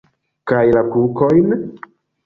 [0.51, 1.57] Kaj la kukojn?